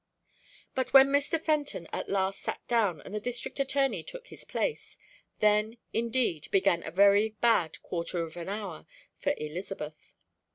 [0.73, 1.39] But when Mr.
[1.39, 4.97] Fenton at last sat down and the District Attorney took his place,
[5.37, 8.87] then, indeed, began a very bad quarter of an hour
[9.19, 10.15] for Elizabeth.